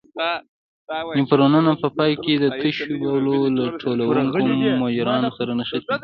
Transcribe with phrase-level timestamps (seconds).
[1.19, 4.45] نفرونونه په پای کې د تشو بولو له ټولوونکو
[4.81, 5.95] مجراوو سره نښتي دي.